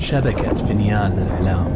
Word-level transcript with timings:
شبكة 0.00 0.54
فنيان 0.54 1.12
الإعلام 1.12 1.66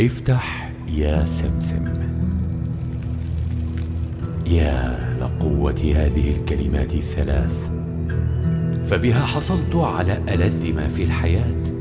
افتح 0.00 0.72
يا 0.88 1.26
سمسم. 1.26 1.84
يا 4.46 4.98
لقوة 5.20 5.92
هذه 5.96 6.30
الكلمات 6.30 6.94
الثلاث 6.94 7.70
فبها 8.90 9.26
حصلت 9.26 9.74
على 9.76 10.34
ألذ 10.34 10.72
ما 10.72 10.88
في 10.88 11.04
الحياة. 11.04 11.77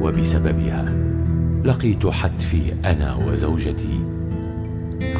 وبسببها 0.00 0.92
لقيت 1.64 2.06
حتفي 2.06 2.72
أنا 2.84 3.14
وزوجتي 3.14 4.00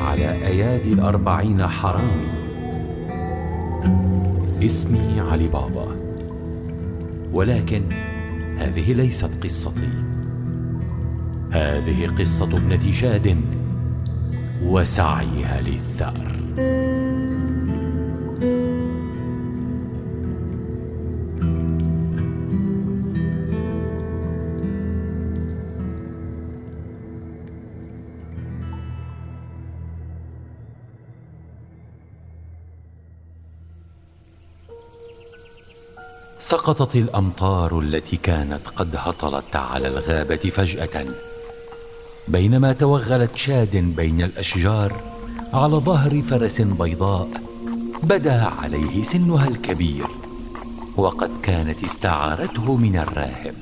على 0.06 0.46
أيادي 0.46 0.92
الأربعين 0.92 1.66
حرام 1.66 2.20
اسمي 4.62 5.20
علي 5.20 5.48
بابا. 5.48 5.96
ولكن 7.32 7.82
هذه 8.58 8.92
ليست 8.92 9.44
قصتي. 9.44 9.88
هذه 11.50 12.06
قصة 12.18 12.56
ابنة 12.56 12.90
شاد 12.90 13.36
وسعيها 14.64 15.60
للثأر. 15.60 16.45
سقطت 36.48 36.96
الأمطار 36.96 37.80
التي 37.80 38.16
كانت 38.16 38.68
قد 38.76 38.96
هطلت 38.96 39.56
على 39.56 39.88
الغابة 39.88 40.36
فجأة. 40.36 41.06
بينما 42.28 42.72
توغلت 42.72 43.36
شاد 43.36 43.76
بين 43.76 44.22
الأشجار 44.22 44.92
على 45.52 45.76
ظهر 45.76 46.22
فرس 46.22 46.60
بيضاء 46.60 47.28
بدا 48.02 48.42
عليه 48.42 49.02
سنها 49.02 49.48
الكبير 49.48 50.06
وقد 50.96 51.30
كانت 51.42 51.84
استعارته 51.84 52.76
من 52.76 52.96
الراهب. 52.96 53.54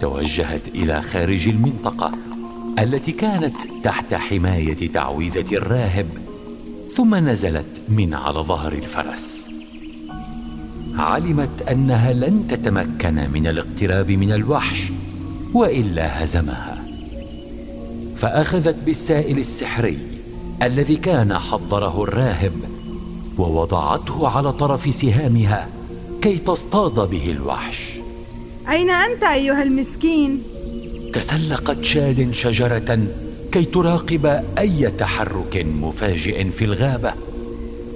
توجهت 0.00 0.68
إلى 0.68 1.02
خارج 1.02 1.48
المنطقة 1.48 2.12
التي 2.78 3.12
كانت 3.12 3.56
تحت 3.84 4.14
حماية 4.14 4.92
تعويذة 4.92 5.56
الراهب 5.56 6.06
ثم 6.96 7.14
نزلت 7.14 7.82
من 7.88 8.14
على 8.14 8.38
ظهر 8.38 8.72
الفرس. 8.72 9.41
علمت 10.98 11.62
أنها 11.70 12.12
لن 12.12 12.48
تتمكن 12.48 13.30
من 13.32 13.46
الاقتراب 13.46 14.10
من 14.10 14.32
الوحش 14.32 14.82
وإلا 15.54 16.24
هزمها. 16.24 16.84
فأخذت 18.16 18.76
بالسائل 18.86 19.38
السحري 19.38 19.98
الذي 20.62 20.96
كان 20.96 21.38
حضره 21.38 22.02
الراهب 22.02 22.52
ووضعته 23.38 24.28
على 24.28 24.52
طرف 24.52 24.94
سهامها 24.94 25.68
كي 26.22 26.38
تصطاد 26.38 27.10
به 27.10 27.30
الوحش. 27.30 27.92
أين 28.70 28.90
أنت 28.90 29.22
أيها 29.22 29.62
المسكين؟ 29.62 30.42
تسلقت 31.12 31.84
شاد 31.84 32.30
شجرة 32.32 33.06
كي 33.52 33.64
تراقب 33.64 34.42
أي 34.58 34.90
تحرك 34.90 35.66
مفاجئ 35.80 36.50
في 36.50 36.64
الغابة 36.64 37.12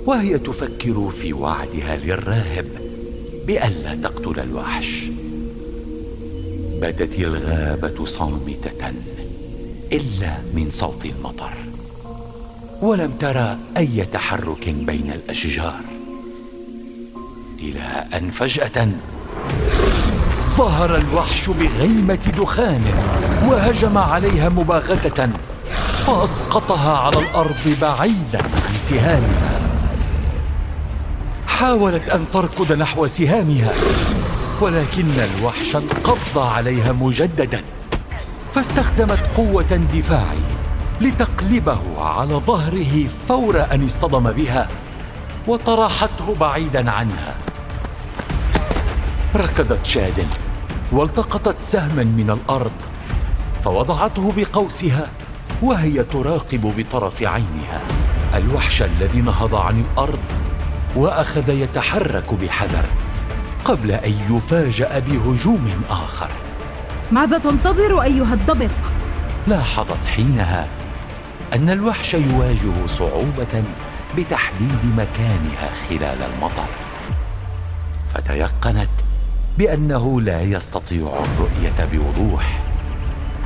وهي 0.06 0.38
تفكر 0.38 1.10
في 1.20 1.32
وعدها 1.32 1.96
للراهب. 1.96 2.85
بألا 3.46 3.94
تقتل 3.94 4.40
الوحش. 4.40 5.04
بدت 6.80 7.18
الغابة 7.18 8.04
صامتة 8.06 8.92
إلا 9.92 10.34
من 10.54 10.70
صوت 10.70 11.04
المطر. 11.04 11.52
ولم 12.82 13.12
ترى 13.12 13.56
أي 13.76 14.04
تحرك 14.12 14.68
بين 14.68 15.12
الأشجار. 15.12 15.80
إلى 17.58 18.04
أن 18.14 18.30
فجأة 18.30 18.88
ظهر 20.56 20.96
الوحش 20.96 21.50
بغيمة 21.50 22.32
دخان 22.38 22.84
وهجم 23.48 23.98
عليها 23.98 24.48
مباغتة 24.48 25.28
فأسقطها 26.06 26.98
على 26.98 27.18
الأرض 27.18 27.76
بعيدا 27.80 28.42
عن 28.42 28.74
سهامها. 28.80 29.55
حاولت 31.58 32.08
أن 32.08 32.24
تركض 32.32 32.72
نحو 32.72 33.06
سهامها 33.06 33.72
ولكن 34.60 35.06
الوحش 35.08 35.76
انقض 35.76 36.38
عليها 36.38 36.92
مجددا 36.92 37.62
فاستخدمت 38.54 39.24
قوة 39.36 39.88
دفاعه 39.94 40.36
لتقلبه 41.00 41.80
على 41.98 42.34
ظهره 42.34 43.08
فور 43.28 43.64
أن 43.72 43.84
اصطدم 43.84 44.32
بها 44.32 44.68
وطرحته 45.48 46.34
بعيدا 46.40 46.90
عنها. 46.90 47.34
ركضت 49.36 49.86
شاد 49.86 50.26
والتقطت 50.92 51.56
سهما 51.62 52.04
من 52.04 52.30
الأرض 52.30 52.72
فوضعته 53.64 54.32
بقوسها 54.36 55.08
وهي 55.62 56.02
تراقب 56.02 56.74
بطرف 56.76 57.22
عينها. 57.22 57.80
الوحش 58.34 58.82
الذي 58.82 59.20
نهض 59.20 59.54
عن 59.54 59.80
الأرض 59.80 60.18
وأخذ 60.96 61.48
يتحرك 61.48 62.34
بحذر 62.34 62.84
قبل 63.64 63.90
أن 63.90 64.36
يفاجأ 64.36 64.98
بهجوم 64.98 65.82
آخر. 65.90 66.30
ماذا 67.12 67.38
تنتظر 67.38 68.02
أيها 68.02 68.34
الضبق 68.34 68.70
لاحظت 69.46 70.04
حينها 70.06 70.66
أن 71.54 71.70
الوحش 71.70 72.14
يواجه 72.14 72.86
صعوبة 72.86 73.64
بتحديد 74.16 74.84
مكانها 74.96 75.70
خلال 75.88 76.18
المطر. 76.22 76.68
فتيقنت 78.14 78.88
بأنه 79.58 80.20
لا 80.20 80.42
يستطيع 80.42 81.24
الرؤية 81.24 81.88
بوضوح. 81.92 82.62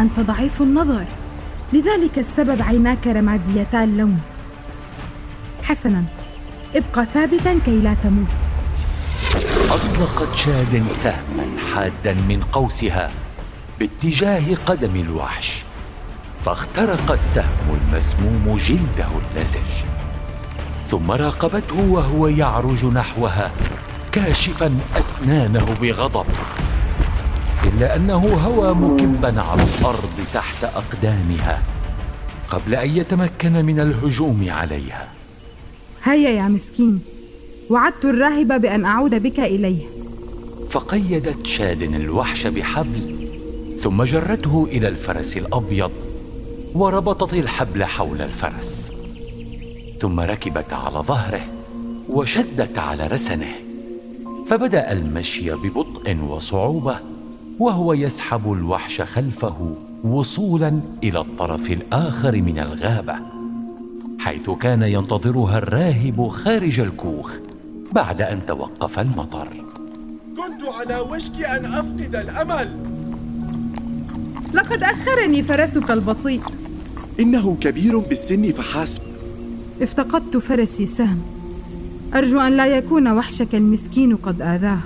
أنت 0.01 0.21
ضعيف 0.21 0.63
النظر. 0.63 1.05
لذلك 1.73 2.19
السبب 2.19 2.63
عيناك 2.63 3.07
رماديتا 3.07 3.85
اللون 3.85 4.21
حسنا. 5.63 6.05
ابقى 6.75 7.07
ثابتا 7.15 7.59
كي 7.65 7.81
لا 7.81 7.95
تموت. 8.03 8.27
أطلقت 9.71 10.37
شاد 10.37 10.83
سهما 10.91 11.47
حادا 11.75 12.15
من 12.15 12.43
قوسها 12.53 13.11
باتجاه 13.79 14.55
قدم 14.67 14.97
الوحش 14.97 15.65
فاخترق 16.45 17.13
السهم 17.13 17.79
المسموم 17.81 18.57
جلده 18.57 19.09
اللزج 19.37 19.71
ثم 20.89 21.11
راقبته 21.11 21.81
وهو 21.91 22.29
يعرج 22.29 22.85
نحوها 22.85 23.51
كاشفا 24.13 24.79
أسنانه 24.99 25.67
بغضب. 25.83 26.27
إلا 27.65 27.97
أنه 27.97 28.39
هوى 28.47 28.75
مكبا 28.75 29.43
على 29.43 29.63
الأرض 29.63 30.19
تحت 30.35 30.65
أقدامها 30.65 31.63
قبل 32.51 32.75
أن 32.75 32.97
يتمكن 32.97 33.65
من 33.65 33.81
الهجوم 33.81 34.47
عليها. 34.49 35.09
هيا 36.05 36.31
يا 36.31 36.49
مسكين. 36.49 37.01
وعدت 37.71 38.05
الراهب 38.05 38.61
بأن 38.61 38.85
أعود 38.85 39.15
بك 39.15 39.41
إليه. 39.41 39.87
فقيدت 40.71 41.47
شاد 41.47 41.83
الوحش 41.83 42.47
بحبل 42.47 43.29
ثم 43.79 44.03
جرته 44.03 44.69
إلى 44.71 44.89
الفرس 44.89 45.37
الأبيض 45.37 45.91
وربطت 46.75 47.35
الحبل 47.35 47.85
حول 47.85 48.23
الفرس. 48.23 48.93
ثم 50.01 50.21
ركبت 50.21 50.73
على 50.73 50.99
ظهره 50.99 51.41
وشدت 52.09 52.79
على 52.79 53.07
رسنه. 53.07 53.53
فبدأ 54.47 54.93
المشي 54.93 55.55
ببطء 55.55 56.17
وصعوبة 56.17 56.99
وهو 57.59 57.93
يسحب 57.93 58.53
الوحش 58.53 59.01
خلفه 59.01 59.75
وصولا 60.05 60.81
إلى 61.03 61.21
الطرف 61.21 61.71
الآخر 61.71 62.37
من 62.37 62.59
الغابة. 62.59 63.40
حيث 64.21 64.51
كان 64.51 64.83
ينتظرها 64.83 65.59
الراهب 65.59 66.29
خارج 66.29 66.81
الكوخ 66.81 67.33
بعد 67.93 68.23
أن 68.23 68.47
توقف 68.47 68.99
المطر. 68.99 69.49
كنت 70.37 70.69
على 70.75 70.99
وشك 70.99 71.45
أن 71.45 71.65
أفقد 71.65 72.15
الأمل. 72.15 72.69
لقد 74.55 74.83
أخرني 74.83 75.43
فرسك 75.43 75.91
البطيء. 75.91 76.41
إنه 77.21 77.57
كبير 77.61 77.99
بالسن 77.99 78.53
فحسب 78.53 79.03
افتقدت 79.83 80.37
فرسي 80.37 80.87
سهم. 80.87 81.23
أرجو 82.15 82.41
أن 82.41 82.57
لا 82.57 82.67
يكون 82.67 83.09
وحشك 83.09 83.55
المسكين 83.55 84.17
قد 84.17 84.43
آذاه. 84.43 84.81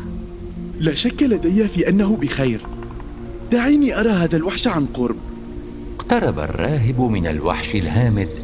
لا 0.81 0.95
شك 0.95 1.23
لدي 1.23 1.69
في 1.69 1.89
أنه 1.89 2.17
بخير. 2.17 2.61
دعيني 3.53 4.01
أرى 4.01 4.11
هذا 4.11 4.37
الوحش 4.37 4.69
عن 4.69 4.87
قرب. 4.87 5.17
اقترب 5.97 6.39
الراهب 6.39 7.01
من 7.01 7.27
الوحش 7.27 7.75
الهامد 7.75 8.44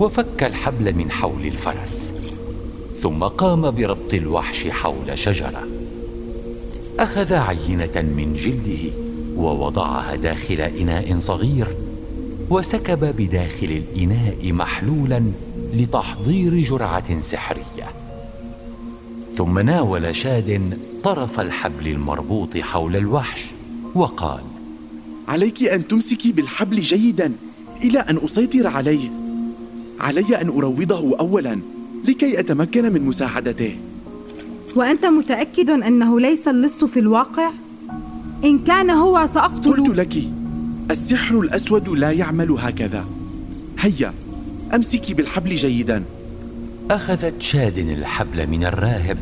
وفك 0.00 0.42
الحبل 0.42 0.94
من 0.94 1.10
حول 1.10 1.46
الفرس 1.46 2.14
ثم 3.00 3.24
قام 3.24 3.70
بربط 3.70 4.14
الوحش 4.14 4.66
حول 4.66 5.18
شجرة. 5.18 5.66
أخذ 6.98 7.32
عينة 7.34 8.02
من 8.16 8.34
جلده 8.36 8.92
ووضعها 9.36 10.16
داخل 10.16 10.60
إناء 10.60 11.18
صغير 11.18 11.66
وسكب 12.50 13.16
بداخل 13.16 13.82
الإناء 13.82 14.52
محلولا 14.52 15.22
لتحضير 15.74 16.62
جرعة 16.62 17.20
سحرية. 17.20 17.88
ثم 19.36 19.58
ناول 19.58 20.16
شاد 20.16 20.78
طرف 21.04 21.40
الحبل 21.40 21.86
المربوط 21.86 22.58
حول 22.58 22.96
الوحش 22.96 23.44
وقال 23.94 24.42
عليك 25.28 25.62
أن 25.62 25.88
تمسكي 25.88 26.32
بالحبل 26.32 26.80
جيدا 26.80 27.32
إلى 27.82 27.98
أن 27.98 28.18
أسيطر 28.24 28.66
عليه. 28.66 29.23
علي 30.00 30.40
أن 30.40 30.48
أروضه 30.48 31.18
اولا 31.18 31.58
لكي 32.04 32.40
أتمكن 32.40 32.92
من 32.92 33.02
مساعدته. 33.02 33.76
وأنت 34.76 35.06
متأكد 35.06 35.70
أنه 35.70 36.20
ليس 36.20 36.48
اللص 36.48 36.84
في 36.84 37.00
الواقع؟ 37.00 37.50
إن 38.44 38.58
كان 38.58 38.90
هو 38.90 39.26
ساقتل 39.26 39.70
قلت 39.70 39.88
لك 39.88 40.22
السحر 40.90 41.40
الأسود 41.40 41.88
لا 41.88 42.10
يعمل 42.10 42.50
هكذا. 42.50 43.04
هيا 43.78 44.14
أمسكي 44.74 45.14
بالحبل 45.14 45.56
جيدا. 45.56 46.04
أخذت 46.90 47.42
شاد 47.42 47.78
الحبل 47.78 48.46
من 48.46 48.64
الراهب 48.64 49.18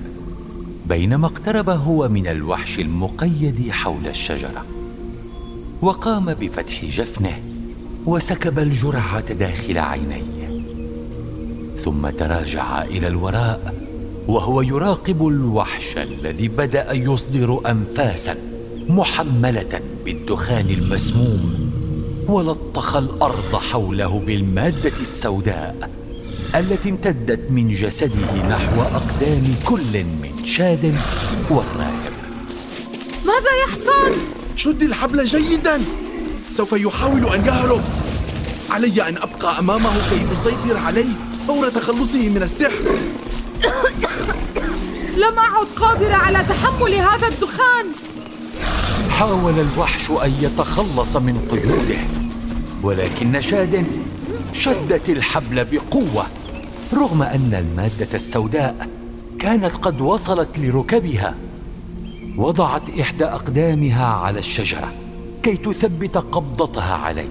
بينما 0.89 1.27
اقترب 1.27 1.71
هو 1.71 2.09
من 2.09 2.27
الوحش 2.27 2.79
المقيد 2.79 3.71
حول 3.71 4.07
الشجرة. 4.07 4.65
وقام 5.83 6.35
بفتح 6.35 6.85
جفنه 6.85 7.43
وسكب 8.07 8.59
الجرعة 8.59 9.33
داخل 9.33 9.79
عينيه. 9.79 10.42
ثم 11.85 12.11
تراجع 12.11 12.83
إلى 12.83 13.09
الوراء 13.09 13.75
وهو 14.29 14.63
يراقب 14.63 15.29
الوحش 15.29 15.97
الذي 15.97 16.49
بدأ 16.49 16.93
يصدر 16.93 17.61
انفاسا 17.67 18.37
محملة 18.89 19.81
بالدخان 20.05 20.71
المسموم 20.71 21.71
ولطخ 22.29 22.97
الأرض 22.97 23.57
حوله 23.57 24.23
بالمادة 24.27 25.01
السوداء 25.01 25.91
التي 26.55 26.89
امتدت 26.91 27.51
من 27.51 27.75
جسده 27.75 28.49
نحو 28.51 28.83
أقدام 28.83 29.55
كل 29.65 30.05
من 30.05 30.47
شاد 30.47 30.95
والراهب. 31.51 32.13
ماذا 33.27 33.53
يحصل؟ 33.67 34.13
شد 34.57 34.83
الحبل 34.83 35.25
جيدا! 35.25 35.81
سوف 36.53 36.73
يحاول 36.73 37.27
أن 37.27 37.47
يهرب. 37.47 37.81
علي 38.71 39.09
أن 39.09 39.17
أبقى 39.17 39.59
أمامه 39.59 40.11
كي 40.11 40.33
أسيطر 40.33 40.79
عليه. 40.79 41.32
فور 41.47 41.69
تخلصه 41.69 42.29
من 42.29 42.43
السحر. 42.43 42.85
لم 45.17 45.39
أعد 45.39 45.67
قادرة 45.77 46.15
على 46.15 46.39
تحمل 46.39 46.95
هذا 46.95 47.29
الدخان. 47.29 47.87
حاول 49.11 49.55
الوحش 49.59 50.11
أن 50.11 50.33
يتخلص 50.41 51.17
من 51.17 51.49
قيوده 51.51 52.01
ولكن 52.83 53.41
شاد 53.41 53.87
شدت 54.53 55.11
الحبل 55.11 55.65
بقوة 55.65 56.27
رغم 56.95 57.23
أن 57.23 57.55
المادة 57.55 58.15
السوداء 58.15 58.89
كانت 59.39 59.77
قد 59.77 60.01
وصلت 60.01 60.59
لركبها. 60.59 61.35
وضعت 62.37 62.91
إحدى 63.01 63.25
أقدامها 63.25 64.07
على 64.07 64.39
الشجرة 64.39 64.93
كي 65.43 65.57
تثبت 65.57 66.17
قبضتها 66.17 66.95
عليه 66.95 67.29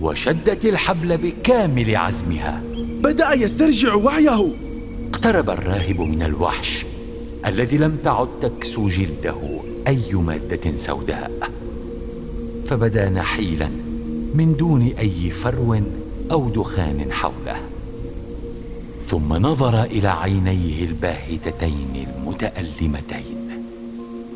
وشدت 0.00 0.64
الحبل 0.64 1.16
بكامل 1.16 1.96
عزمها. 1.96 2.62
بدأ 3.02 3.32
يسترجع 3.32 3.94
وعيه. 3.94 4.54
اقترب 5.08 5.50
الراهب 5.50 6.00
من 6.00 6.22
الوحش 6.22 6.86
الذي 7.46 7.78
لم 7.78 7.96
تعد 8.04 8.28
تكسو 8.40 8.88
جلده 8.88 9.34
أي 9.86 10.12
مادة 10.12 10.76
سوداء. 10.76 11.50
فبدأ 12.66 13.08
نحيلا 13.08 13.70
من 14.34 14.56
دون 14.58 14.82
أي 14.82 15.30
فرو 15.30 15.80
أو 16.32 16.48
دخان 16.48 17.12
حوله. 17.12 17.60
ثم 19.08 19.32
نظر 19.32 19.82
إلى 19.82 20.08
عينيه 20.08 20.84
الباهتتين 20.84 22.06
المتألمتين. 22.16 23.64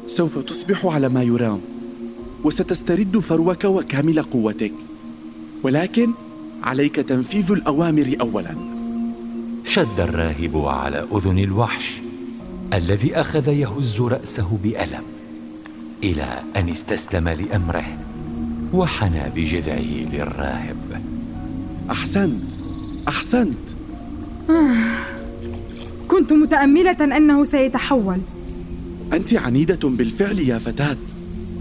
سوف 0.07 0.39
تصبح 0.39 0.87
على 0.87 1.09
ما 1.09 1.23
يرام 1.23 1.61
وستسترد 2.45 3.19
فروك 3.19 3.65
وكامل 3.65 4.23
قوتك. 4.23 4.73
ولكن 5.63 6.11
عليك 6.63 6.97
تنفيذ 6.97 7.51
الأوامر 7.51 8.17
اولا. 8.21 8.55
شد 9.65 10.01
الراهب 10.01 10.57
على 10.57 11.07
أذن 11.13 11.39
الوحش 11.39 12.01
الذي 12.73 13.15
أخذ 13.15 13.49
يهز 13.49 14.01
رأسه 14.01 14.59
بألم 14.63 15.03
إلى 16.03 16.43
أن 16.57 16.69
استسلم 16.69 17.29
لأمره 17.29 17.99
وحنى 18.73 19.23
بجذعه 19.35 20.13
للراهب. 20.13 21.03
أحسنت. 21.91 22.43
أحسنت. 23.09 23.59
كنت 26.11 26.33
متأملة 26.33 27.17
أنه 27.17 27.45
سيتحول. 27.45 28.19
أنت 29.13 29.35
عنيدة 29.35 29.89
بالفعل 29.89 30.39
يا 30.39 30.59
فتاة. 30.59 30.97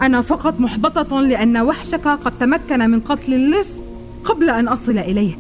أنا 0.02 0.22
فقط 0.22 0.60
محبطة 0.60 1.22
لأن 1.22 1.58
وحشك 1.58 2.08
قد 2.08 2.40
تمكن 2.40 2.80
من 2.80 3.00
قتل 3.00 3.34
اللص 3.34 3.85
قبل 4.26 4.50
أن 4.50 4.68
أصل 4.68 4.98
إليه. 4.98 5.38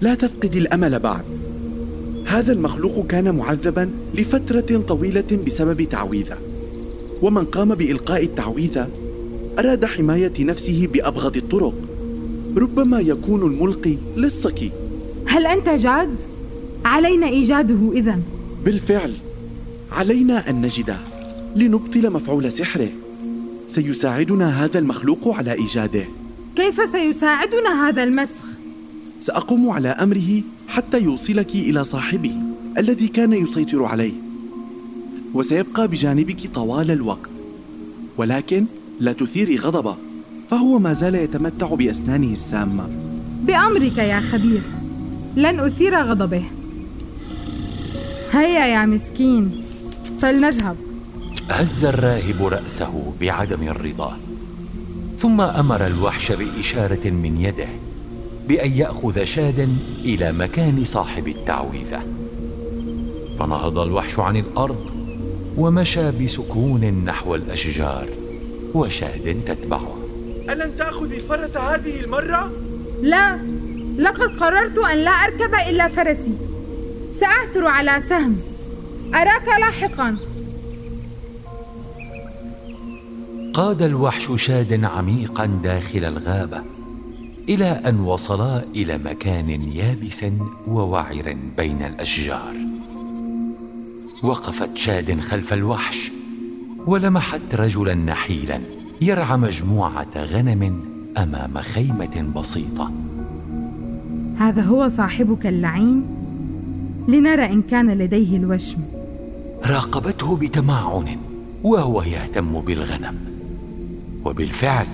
لا 0.00 0.14
تفقدي 0.14 0.58
الأمل 0.58 0.98
بعد. 0.98 1.24
هذا 2.24 2.52
المخلوق 2.52 3.06
كان 3.06 3.34
معذبا 3.34 3.90
لفترة 4.14 4.84
طويلة 4.88 5.42
بسبب 5.46 5.82
تعويذه. 5.82 6.38
ومن 7.22 7.44
قام 7.44 7.74
بإلقاء 7.74 8.24
التعويذه 8.24 8.88
أراد 9.58 9.84
حماية 9.84 10.32
نفسه 10.40 10.88
بأبغض 10.92 11.36
الطرق. 11.36 11.74
ربما 12.56 13.00
يكون 13.00 13.42
الملقي 13.42 13.96
لصك 14.16 14.72
هل 15.26 15.46
أنت 15.46 15.68
جاد؟ 15.68 16.16
علينا 16.84 17.26
إيجاده 17.28 17.92
اذا 17.92 18.18
بالفعل 18.64 19.12
علينا 19.92 20.50
أن 20.50 20.62
نجده 20.62 20.96
لنبطل 21.56 22.10
مفعول 22.10 22.52
سحره. 22.52 22.88
سيساعدنا 23.68 24.64
هذا 24.64 24.78
المخلوق 24.78 25.28
على 25.28 25.52
إيجاده. 25.52 26.04
كيف 26.56 26.88
سيساعدنا 26.92 27.88
هذا 27.88 28.02
المسخ؟ 28.02 28.44
سأقوم 29.20 29.70
على 29.70 29.88
أمره 29.88 30.42
حتى 30.68 31.02
يوصلك 31.02 31.54
إلى 31.54 31.84
صاحبه 31.84 32.34
الذي 32.78 33.08
كان 33.08 33.32
يسيطر 33.32 33.84
عليه. 33.84 34.12
وسيبقى 35.34 35.88
بجانبك 35.88 36.50
طوال 36.54 36.90
الوقت. 36.90 37.30
ولكن 38.16 38.66
لا 39.00 39.12
تثيري 39.12 39.56
غضبه 39.56 39.96
فهو 40.50 40.78
ما 40.78 40.92
زال 40.92 41.14
يتمتع 41.14 41.74
بأسنانه 41.74 42.32
السامة. 42.32 42.88
بأمرك 43.42 43.98
يا 43.98 44.20
خبير 44.20 44.62
لن 45.36 45.60
أثير 45.60 46.02
غضبه. 46.02 46.44
هيا 48.32 48.66
يا 48.66 48.86
مسكين 48.86 49.62
فلنذهب. 50.20 50.76
هز 51.50 51.84
الراهب 51.84 52.42
رأسه 52.42 53.12
بعدم 53.20 53.62
الرضا. 53.68 54.18
ثم 55.22 55.40
أمر 55.40 55.86
الوحش 55.86 56.32
بإشارة 56.32 57.10
من 57.10 57.40
يده 57.40 57.68
بأن 58.48 58.72
يأخذ 58.72 59.24
شادا 59.24 59.68
إلى 60.04 60.32
مكان 60.32 60.84
صاحب 60.84 61.28
التعويذة. 61.28 62.02
فنهض 63.38 63.78
الوحش 63.78 64.18
عن 64.18 64.36
الأرض 64.36 64.90
ومشى 65.56 66.10
بسكون 66.10 67.04
نحو 67.04 67.34
الأشجار 67.34 68.08
وشاد 68.74 69.40
تتبعه. 69.46 69.96
ألن 70.50 70.76
تاخذي 70.78 71.16
الفرس 71.16 71.56
هذه 71.56 72.00
المرة؟ 72.00 72.52
لا 73.02 73.38
لقد 73.98 74.36
قررت 74.36 74.78
أن 74.78 74.98
لا 74.98 75.10
أركب 75.10 75.54
إلا 75.70 75.88
فرسي. 75.88 76.34
سأعثر 77.12 77.66
على 77.66 78.02
سهم. 78.08 78.40
أراك 79.14 79.48
لاحقا. 79.48 80.16
قاد 83.54 83.82
الوحش 83.82 84.32
شاد 84.36 84.84
عميقا 84.84 85.46
داخل 85.46 86.04
الغابة 86.04 86.62
إلى 87.48 87.64
أن 87.64 88.00
وصلا 88.00 88.64
إلى 88.74 88.98
مكان 88.98 89.50
يابس 89.50 90.24
ووعر 90.68 91.36
بين 91.56 91.82
الأشجار. 91.82 92.54
وقفت 94.24 94.76
شاد 94.76 95.20
خلف 95.20 95.52
الوحش 95.52 96.12
ولمحت 96.86 97.54
رجلا 97.54 97.94
نحيلا 97.94 98.60
يرعى 99.02 99.36
مجموعة 99.36 100.16
غنم 100.16 100.80
أمام 101.18 101.58
خيمة 101.58 102.32
بسيطة. 102.36 102.90
هذا 104.38 104.62
هو 104.62 104.88
صاحبك 104.88 105.46
اللعين؟ 105.46 106.04
لنرى 107.08 107.44
إن 107.44 107.62
كان 107.62 107.90
لديه 107.90 108.36
الوشم. 108.36 108.78
راقبته 109.66 110.36
بتمعن 110.36 111.16
وهو 111.62 112.02
يهتم 112.02 112.60
بالغنم. 112.60 113.31
وبالفعل 114.24 114.86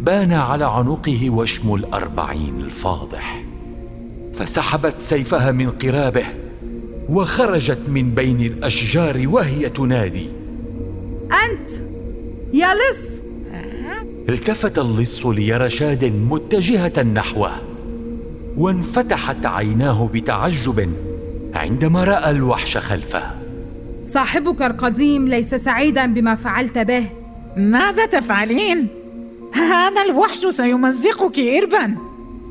بان 0.00 0.32
على 0.32 0.64
عنقه 0.64 1.30
وشم 1.30 1.74
الأربعين 1.74 2.60
الفاضح 2.60 3.42
فسحبت 4.34 4.94
سيفها 4.98 5.52
من 5.52 5.70
قرابه 5.70 6.24
وخرجت 7.08 7.78
من 7.88 8.10
بين 8.10 8.40
الأشجار 8.40 9.22
وهي 9.26 9.68
تنادي. 9.68 10.26
أنت 11.32 11.70
يا 12.52 12.68
لص! 12.74 13.18
التفت 14.28 14.78
اللص 14.78 15.26
ليرى 15.26 15.70
شاد 15.70 16.04
متجهة 16.04 17.02
نحوه 17.02 17.52
وانفتحت 18.56 19.46
عيناه 19.46 20.10
بتعجب 20.14 20.92
عندما 21.54 22.04
رأى 22.04 22.30
الوحش 22.30 22.76
خلفه. 22.76 23.22
صاحبك 24.06 24.62
القديم 24.62 25.28
ليس 25.28 25.54
سعيدا 25.54 26.06
بما 26.06 26.34
فعلت 26.34 26.78
به. 26.78 27.06
ماذا 27.56 28.06
تفعلين؟ 28.06 28.88
هذا 29.54 30.02
الوحش 30.02 30.46
سيمزقك 30.46 31.38
اربا. 31.38 31.96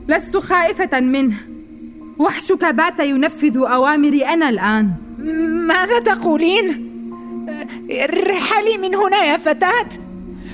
لست 0.08 0.38
خائفة 0.38 1.00
منه. 1.00 1.36
وحشك 2.20 2.66
بات 2.66 3.00
ينفذ 3.00 3.58
أوامري 3.58 4.26
أنا 4.26 4.50
الآن. 4.50 4.92
ماذا 5.68 6.00
تقولين؟ 6.00 6.88
ارحلي 7.92 8.78
من 8.78 8.96
هنا 8.96 9.24
يا 9.24 9.38
فتاة. 9.38 9.90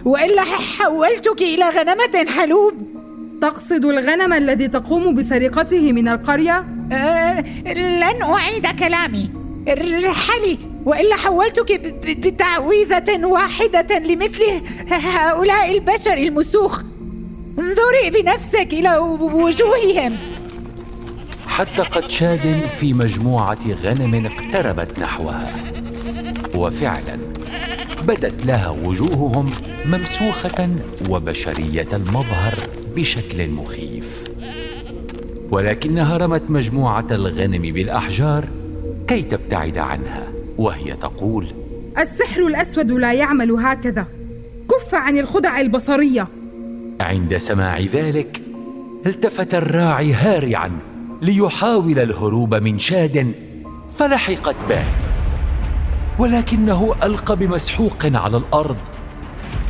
وإلا 0.05 0.43
حولتك 0.43 1.41
إلى 1.41 1.69
غنمة 1.69 2.31
حلوب. 2.31 2.73
تقصد 3.41 3.85
الغنم 3.85 4.33
الذي 4.33 4.67
تقوم 4.67 5.15
بسرقته 5.15 5.93
من 5.93 6.07
القرية؟ 6.07 6.65
أه 6.91 7.41
لن 7.73 8.21
أعيد 8.23 8.67
كلامي. 8.79 9.29
ارحلي. 9.67 10.57
وإلا 10.85 11.15
حولتك 11.15 11.81
بتعويذة 12.05 13.25
واحدة 13.25 13.99
لمثل 13.99 14.43
هؤلاء 14.89 15.71
البشر 15.77 16.13
المسوخ. 16.13 16.81
انظري 17.59 18.21
بنفسك 18.21 18.73
إلى 18.73 18.97
وجوههم. 18.97 20.17
حتى 21.47 21.81
قد 21.81 22.09
شاد 22.09 22.61
في 22.79 22.93
مجموعة 22.93 23.59
غنم 23.83 24.25
اقتربت 24.25 24.99
نحوها. 24.99 25.53
وفعلا 26.55 27.17
بدت 28.07 28.45
لها 28.45 28.69
وجوههم 28.69 29.51
ممسوخة 29.85 30.75
وبشرية 31.09 31.87
المظهر 31.93 32.55
بشكل 32.95 33.49
مخيف. 33.49 34.23
ولكنها 35.51 36.17
رمت 36.17 36.43
مجموعة 36.49 37.07
الغنم 37.11 37.61
بالأحجار 37.61 38.47
كي 39.07 39.21
تبتعد 39.21 39.77
عنها. 39.77 40.27
وهي 40.57 40.93
تقول 40.93 41.47
السحر 41.99 42.47
الأسود 42.47 42.91
لا 42.91 43.13
يعمل 43.13 43.51
هكذا. 43.51 44.05
كف 44.69 44.95
عن 44.95 45.17
الخدع 45.17 45.59
البصرية. 45.59 46.27
عند 47.01 47.37
سماع 47.37 47.79
ذلك 47.79 48.41
التفت 49.05 49.55
الراعي 49.55 50.13
هارعا 50.13 50.71
ليحاول 51.21 51.99
الهروب 51.99 52.55
من 52.55 52.79
شاد 52.79 53.33
فلحقت 53.97 54.55
به. 54.69 54.83
ولكنه 56.19 56.95
ألقى 57.03 57.35
بمسحوق 57.35 58.05
على 58.05 58.37
الأرض 58.37 58.77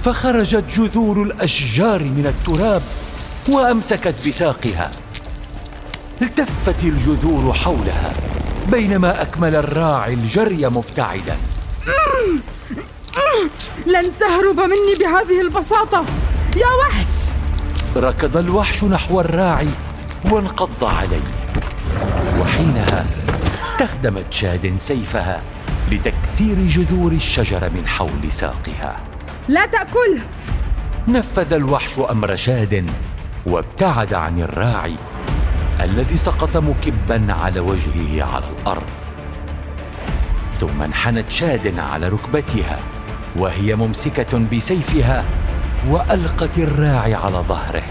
فخرجت 0.02 0.64
جذور 0.80 1.24
الأشجار 1.24 2.04
من 2.04 2.28
التراب 2.28 2.82
وأمسكت 3.50 4.28
بساقها. 4.28 4.92
التفت 6.22 6.84
الجذور 6.84 7.54
حولها. 7.54 8.14
بينما 8.72 9.22
أكمل 9.22 9.56
الراعي 9.56 10.14
الجري 10.14 10.68
مبتعدا. 10.68 11.38
لن 13.86 14.12
تهرب 14.20 14.60
مني 14.60 14.96
بهذه 15.00 15.42
البساطة. 15.42 16.06
يا 16.58 16.68
وحش! 16.68 17.08
ركض 17.98 18.38
الوحش 18.38 18.84
نحو 18.84 19.20
الراعي 19.20 19.70
وانقض 20.32 20.84
عليه. 20.84 21.46
وحينها 22.42 23.06
استخدمت 23.64 24.26
شاد 24.30 24.76
سيفها 24.78 25.42
لتكسير 25.92 26.56
جذور 26.68 27.12
الشجر 27.12 27.70
من 27.70 27.88
حول 27.88 28.32
ساقها. 28.32 29.00
لا 29.48 29.66
تاكله 29.66 30.22
نفذ 31.08 31.54
الوحش 31.54 32.00
أمر 32.00 32.36
شاد 32.36 32.90
وابتعد 33.46 34.14
عن 34.14 34.42
الراعي. 34.42 34.96
الذي 35.82 36.18
سقط 36.18 36.58
مكبا 36.58 37.34
على 37.34 37.60
وجهه 37.60 38.24
على 38.24 38.46
الأرض 38.50 38.88
ثم 40.60 40.82
انحنت 40.82 41.32
شاد 41.32 41.80
على 41.80 42.08
ركبتها 42.08 42.80
وهي 43.36 43.76
ممسكة 43.76 44.38
بسيفها 44.54 45.26
وألقت 45.90 46.58
الراعي 46.58 47.14
على 47.14 47.38
ظهره 47.38 47.84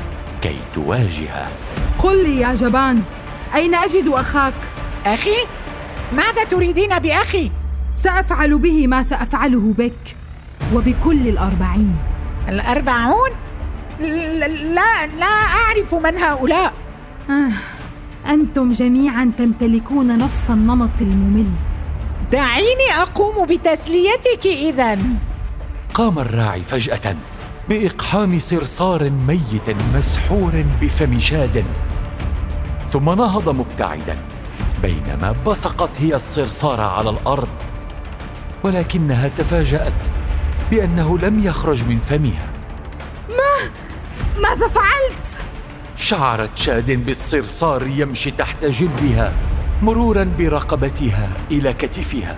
كي 0.43 0.57
تواجهه. 0.75 1.49
قل 1.99 2.25
لي 2.25 2.41
يا 2.41 2.55
جبان 2.55 3.03
أين 3.55 3.75
أجد 3.75 4.09
أخاك؟ 4.09 4.55
أخي 5.07 5.37
ماذا 6.13 6.45
تريدين 6.45 6.99
بأخي؟ 6.99 7.51
سأفعل 7.95 8.59
به 8.59 8.87
ما 8.87 9.03
سأفعله 9.03 9.75
بك 9.79 10.17
وبكل 10.75 11.29
الأربعين. 11.29 11.97
الأربعون؟ 12.49 13.31
لا 14.01 15.07
لا 15.07 15.27
أعرف 15.27 15.95
من 15.95 16.19
هؤلاء. 16.19 16.73
آه. 17.31 17.53
أنتم 18.33 18.71
جميعا 18.71 19.33
تمتلكون 19.39 20.19
نفس 20.19 20.51
النمط 20.51 21.01
الممل. 21.01 21.51
دعيني 22.33 22.93
أقوم 23.03 23.47
بتسليتك 23.47 24.47
اذا. 24.47 24.99
قام 25.95 26.19
الراعي 26.19 26.63
فجأة 26.63 27.17
بإقحام 27.69 28.39
صرصار 28.39 29.11
ميت 29.11 29.71
مسحور 29.95 30.65
بفم 30.81 31.21
شاد 31.21 31.65
ثم 32.91 33.05
نهض 33.05 33.49
مبتعدا 33.49 34.17
بينما 34.83 35.35
بصقت 35.47 35.91
هي 36.01 36.15
الصرصار 36.15 36.81
على 36.81 37.11
الأرض 37.11 37.49
ولكنها 38.63 39.29
تفاجأت 39.29 40.07
بأنه 40.71 41.19
لم 41.19 41.45
يخرج 41.45 41.85
من 41.85 41.99
فمها. 41.99 42.49
ما؟ 43.29 43.71
ماذا 44.43 44.69
فعلت؟ 44.69 45.02
شعرت 46.03 46.59
شاد 46.59 46.91
بالصرصار 46.91 47.87
يمشي 47.87 48.31
تحت 48.31 48.65
جلدها 48.65 49.33
مرورا 49.83 50.25
برقبتها 50.39 51.29
إلى 51.51 51.73
كتفها. 51.73 52.37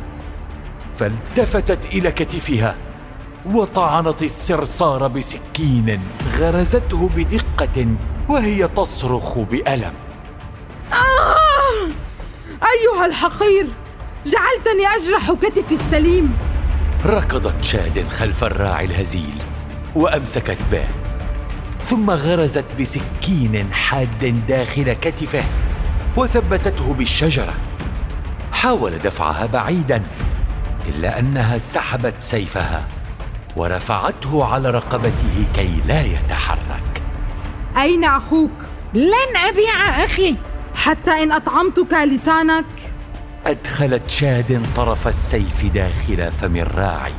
فالتفتت 0.97 1.87
إلى 1.87 2.13
كتفها 2.13 2.77
وطعنت 3.47 4.23
الصرصار 4.23 5.09
بسكين 5.09 6.03
غرزته 6.39 7.11
بدقة 7.17 7.87
وهي 8.29 8.69
تصرخ 8.69 9.39
بألم. 9.39 9.93
آه! 10.93 11.87
أيها 12.53 13.07
الحقير 13.07 13.67
جعلتني 14.27 14.87
أجرح 14.97 15.33
كتفي 15.33 15.75
السليم. 15.75 16.37
ركضت 17.07 17.65
شاد 17.65 18.09
خلف 18.09 18.45
الراعي 18.45 18.85
الهزيل 18.85 19.43
وأمسكت 19.95 20.59
به. 20.73 21.04
ثم 21.85 22.11
غرزت 22.11 22.65
بسكين 22.81 23.73
حاد 23.73 24.47
داخل 24.47 24.93
كتفه 24.93 25.45
وثبتته 26.17 26.93
بالشجرة. 26.95 27.55
حاول 28.53 28.99
دفعها 28.99 29.47
بعيدا 29.47 30.03
إلا 30.89 31.19
أنها 31.19 31.59
سحبت 31.59 32.15
سيفها 32.21 32.89
ورفعته 33.57 34.45
على 34.45 34.71
رقبته 34.71 35.47
كي 35.55 35.81
لا 35.87 36.03
يتحرك. 36.03 37.03
أين 37.77 38.05
أخوك؟ 38.05 38.51
لن 38.95 39.37
أبيع 39.49 40.05
أخي 40.05 40.37
حتى 40.75 41.11
إن 41.11 41.33
أطعمتك 41.33 41.95
لسانك. 41.95 42.65
أدخلت 43.47 44.11
شاد 44.11 44.67
طرف 44.77 45.09
السيف 45.09 45.65
داخل 45.65 46.33
فم 46.33 46.57
الراعي 46.57 47.15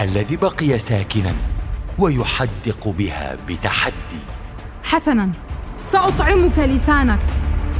الذي 0.00 0.36
بقي 0.36 0.78
ساكنا. 0.78 1.34
ويحدق 1.98 2.88
بها 2.88 3.36
بتحدي. 3.48 4.22
حسنا 4.84 5.30
سأطعمك 5.82 6.58
لسانك 6.58 7.26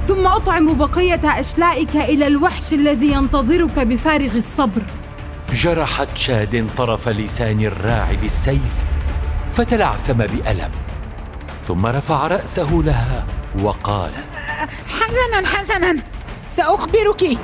ثم 0.05 0.27
أطعم 0.27 0.79
بقية 0.79 1.41
أشلائك 1.41 1.97
إلى 1.97 2.27
الوحش 2.27 2.73
الذي 2.73 3.13
ينتظرك 3.13 3.79
بفارغ 3.79 4.37
الصبر. 4.37 4.83
جرحت 5.53 6.09
شاد 6.15 6.67
طرف 6.77 7.09
لسان 7.09 7.61
الراعي 7.61 8.17
بالسيف 8.17 8.75
فتلعثم 9.53 10.13
بألم 10.13 10.71
ثم 11.67 11.87
رفع 11.87 12.27
رأسه 12.27 12.83
لها 12.85 13.27
وقال 13.63 14.13
حسنا 14.87 15.47
حسنا 15.47 16.03
سأخبرك. 16.49 17.39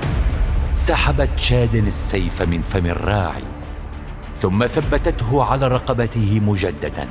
سحبت 0.71 1.39
شاد 1.39 1.75
السيف 1.75 2.43
من 2.43 2.63
فم 2.63 2.87
الراعي 2.87 3.45
ثم 4.45 4.67
ثبتته 4.67 5.45
على 5.45 5.69
رقبته 5.69 6.41
مجددا 6.47 7.09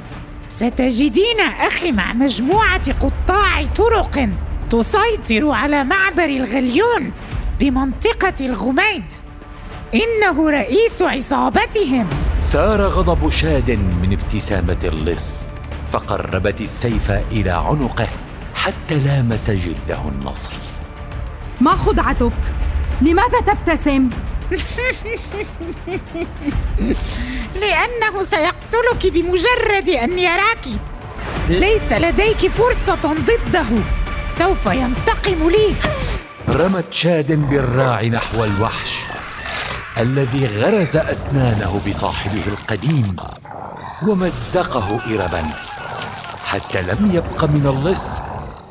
ستجدين 0.50 1.40
أخي 1.40 1.92
مع 1.92 2.14
مجموعة 2.14 2.94
قطاع 2.94 3.66
طرق 3.66 4.30
تسيطر 4.70 5.52
على 5.52 5.84
معبر 5.84 6.26
الغليون 6.26 7.12
بمنطقة 7.60 8.46
الغميد 8.46 9.04
إنه 9.94 10.50
رئيس 10.50 11.02
عصابتهم 11.02 12.10
ثار 12.42 12.82
غضب 12.82 13.30
شاد 13.30 13.72
من 13.72 14.18
ابتسامة 14.22 14.80
اللص 14.84 15.50
فقربت 15.92 16.62
السيف 16.62 17.12
إلى 17.12 17.52
عنقه 17.52 18.08
حتى 18.56 19.00
لامس 19.00 19.50
جلده 19.50 20.00
النصل 20.10 20.52
ما 21.62 21.76
خدعتك؟ 21.76 22.34
لماذا 23.02 23.40
تبتسم؟ 23.40 24.10
لأنه 27.62 28.24
سيقتلك 28.24 29.14
بمجرد 29.14 29.90
أن 29.90 30.20
يراك. 30.20 30.66
ليس 31.50 31.92
لديك 31.92 32.48
فرصة 32.48 33.14
ضده. 33.14 33.66
سوف 34.30 34.66
ينتقم 34.66 35.50
لي. 35.50 35.76
رمت 36.50 36.94
شاد 36.94 37.32
بالراع 37.32 38.04
نحو 38.04 38.44
الوحش 38.44 39.00
الذي 40.00 40.46
غرز 40.48 40.98
أسنانه 40.98 41.82
بصاحبه 41.90 42.48
القديم 42.48 43.16
ومزقه 44.08 45.00
إربا. 45.06 45.44
حتى 46.46 46.82
لم 46.82 47.12
يبق 47.14 47.46
من 47.46 47.68
اللص 47.68 48.20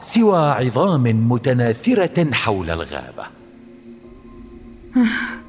سوى 0.01 0.51
عظام 0.51 1.03
متناثرة 1.03 2.33
حول 2.33 2.71
الغابة. 2.71 3.27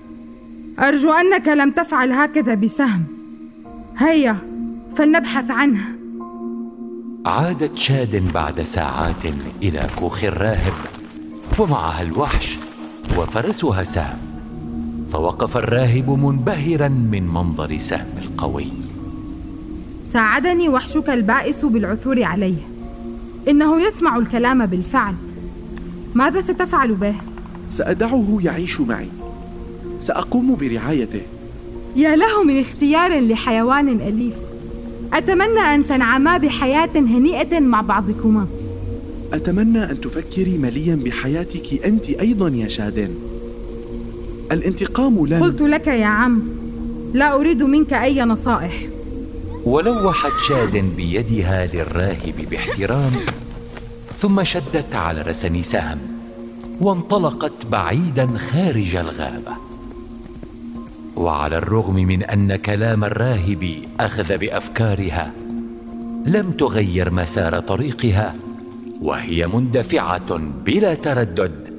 أرجو 0.80 1.12
أنك 1.12 1.48
لم 1.48 1.72
تفعل 1.72 2.12
هكذا 2.12 2.56
بسهم. 2.56 3.04
هيا 3.98 4.38
فلنبحث 4.96 5.52
عنه 5.52 5.82
عادت 7.26 7.78
شاد 7.78 8.34
بعد 8.34 8.62
ساعات 8.62 9.26
إلى 9.62 9.88
كوخ 10.00 10.24
الراهب 10.24 10.74
ومعها 11.60 12.02
الوحش 12.02 12.58
وفرسها 13.18 13.84
سام. 13.84 14.18
فوقف 15.12 15.58
الراهب 15.58 16.10
منبهرا 16.10 16.88
من 16.88 17.28
منظر 17.28 17.78
سهم 17.78 18.18
القوي. 18.22 18.68
ساعدني 20.06 20.70
وحشك 20.70 21.10
البائس 21.10 21.66
بالعثور 21.66 22.24
عليه. 22.24 22.68
إنه 23.48 23.82
يسمع 23.82 24.18
الكلام 24.18 24.66
بالفعل. 24.66 25.16
ماذا 26.16 26.42
ستفعل 26.42 26.94
به؟ 26.94 27.16
سأدعه 27.70 28.38
يعيش 28.42 28.82
معي. 28.82 29.10
سأقوم 30.04 30.56
برعايته. 30.56 31.22
يا 31.96 32.16
له 32.16 32.44
من 32.44 32.60
اختيار 32.60 33.20
لحيوان 33.20 33.88
أليف. 33.88 34.36
أتمنى 35.14 35.60
أن 35.60 35.88
تنعما 35.88 36.38
بحياة 36.38 36.90
هنيئة 36.96 37.60
مع 37.60 37.82
بعضكما. 37.82 38.48
أتمنى 39.34 39.92
أن 39.92 40.02
تفكري 40.02 40.58
مليا 40.58 40.96
بحياتك 40.96 41.86
أنت 41.86 42.10
أيضا 42.10 42.50
يا 42.50 42.68
شادن 42.68 43.10
الانتقام 44.52 45.26
لن 45.28 45.44
قلت 45.44 45.62
لك 45.62 45.88
يا 45.88 46.06
عم 46.06 46.44
لا 47.14 47.36
أريد 47.36 47.64
منك 47.64 47.94
أي 47.94 48.22
نصائح. 48.22 48.74
ولوحت 49.66 50.32
شاد 50.48 50.78
بيدها 50.98 51.68
للراهب 51.74 52.36
باحترام 52.52 53.12
ثم 54.20 54.44
شدت 54.44 54.96
على 54.96 55.22
رسن 55.22 55.62
سهم 55.62 55.98
وانطلقت 56.82 57.66
بعيدا 57.72 58.28
خارج 58.38 58.96
الغابة. 58.96 59.73
وعلى 61.16 61.58
الرغم 61.58 61.96
من 61.96 62.24
أن 62.24 62.56
كلام 62.56 63.04
الراهب 63.04 63.76
أخذ 64.00 64.38
بأفكارها 64.38 65.34
لم 66.26 66.52
تغير 66.52 67.12
مسار 67.12 67.60
طريقها 67.60 68.36
وهي 69.02 69.48
مندفعة 69.48 70.38
بلا 70.66 70.94
تردد 70.94 71.74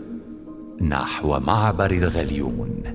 نحو 0.80 1.38
معبر 1.40 1.90
الغليون. 1.90 2.93